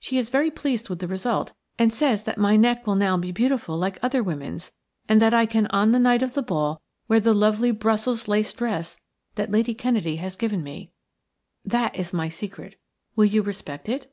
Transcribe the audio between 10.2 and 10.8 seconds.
given